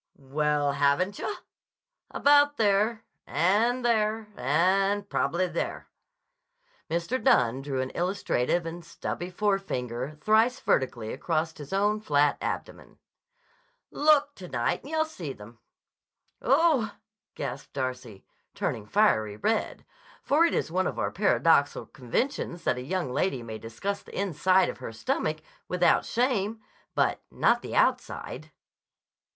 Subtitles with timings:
[0.17, 1.35] "Well, haven't yah?
[2.09, 5.89] About there—and there—and prob'ly there."
[6.89, 7.23] Mr.
[7.23, 12.97] Dunne drew an illustrative and stubby forefinger thrice vertically across his own flat abdomen.
[13.91, 15.59] "Look to night and yah'll see 'em."
[16.41, 16.95] "Oh!"
[17.35, 18.25] gasped Darcy,
[18.55, 19.85] turning fiery red,
[20.23, 24.19] for it is one of our paradoxical conventions that a young lady may discuss the
[24.19, 26.59] inside of her stomach without shame,
[26.95, 28.49] but not the outside.